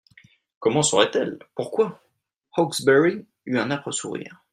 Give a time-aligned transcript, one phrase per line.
[0.59, 1.37] Comment saurait-elle?…
[1.53, 2.01] Pourquoi?…»
[2.57, 4.41] Hawksbury eut un âpre sourire.